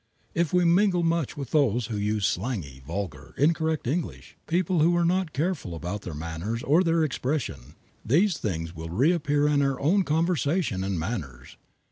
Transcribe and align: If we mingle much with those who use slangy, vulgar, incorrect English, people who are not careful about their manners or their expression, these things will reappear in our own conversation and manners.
If 0.33 0.51
we 0.51 0.65
mingle 0.65 1.03
much 1.03 1.37
with 1.37 1.51
those 1.51 1.85
who 1.85 1.95
use 1.97 2.25
slangy, 2.25 2.81
vulgar, 2.87 3.35
incorrect 3.37 3.85
English, 3.85 4.35
people 4.47 4.79
who 4.79 4.95
are 4.97 5.05
not 5.05 5.31
careful 5.31 5.75
about 5.75 6.01
their 6.01 6.15
manners 6.15 6.63
or 6.63 6.83
their 6.83 7.03
expression, 7.03 7.75
these 8.03 8.39
things 8.39 8.73
will 8.75 8.89
reappear 8.89 9.47
in 9.47 9.61
our 9.61 9.79
own 9.79 10.01
conversation 10.01 10.83
and 10.83 10.99
manners. 10.99 11.55